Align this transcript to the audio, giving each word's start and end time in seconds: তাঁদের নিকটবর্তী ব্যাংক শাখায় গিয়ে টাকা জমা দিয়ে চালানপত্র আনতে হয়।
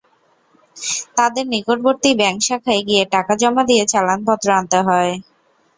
তাঁদের 1.17 1.45
নিকটবর্তী 1.53 2.09
ব্যাংক 2.19 2.39
শাখায় 2.47 2.81
গিয়ে 2.87 3.03
টাকা 3.13 3.33
জমা 3.41 3.63
দিয়ে 3.69 3.83
চালানপত্র 3.91 4.47
আনতে 4.59 4.79
হয়। 4.87 5.13